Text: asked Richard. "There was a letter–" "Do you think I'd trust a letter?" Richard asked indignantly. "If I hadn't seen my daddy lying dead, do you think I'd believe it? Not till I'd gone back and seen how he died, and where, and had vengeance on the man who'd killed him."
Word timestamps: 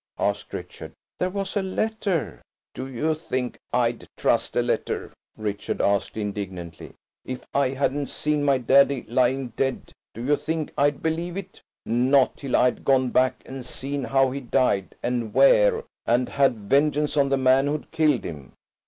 asked 0.17 0.51
Richard. 0.51 0.93
"There 1.19 1.29
was 1.29 1.55
a 1.55 1.61
letter–" 1.61 2.41
"Do 2.73 2.87
you 2.87 3.13
think 3.13 3.59
I'd 3.71 4.07
trust 4.17 4.55
a 4.55 4.63
letter?" 4.63 5.11
Richard 5.37 5.79
asked 5.79 6.17
indignantly. 6.17 6.93
"If 7.23 7.45
I 7.53 7.69
hadn't 7.69 8.07
seen 8.09 8.43
my 8.43 8.57
daddy 8.57 9.03
lying 9.03 9.49
dead, 9.49 9.91
do 10.15 10.25
you 10.25 10.37
think 10.37 10.73
I'd 10.75 11.03
believe 11.03 11.37
it? 11.37 11.61
Not 11.85 12.35
till 12.37 12.55
I'd 12.55 12.83
gone 12.83 13.11
back 13.11 13.43
and 13.45 13.63
seen 13.63 14.05
how 14.05 14.31
he 14.31 14.39
died, 14.41 14.95
and 15.03 15.35
where, 15.35 15.83
and 16.07 16.29
had 16.29 16.57
vengeance 16.57 17.15
on 17.15 17.29
the 17.29 17.37
man 17.37 17.67
who'd 17.67 17.91
killed 17.91 18.23
him." 18.23 18.53